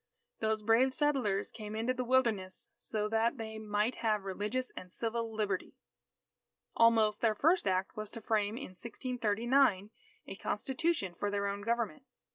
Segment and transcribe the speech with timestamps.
[0.39, 5.31] Those brave settlers came into the Wilderness so that they might have religious and civil
[5.31, 5.75] Liberty.
[6.75, 9.91] Almost, their first act was to frame in 1639,
[10.25, 12.01] a Constitution for their own government.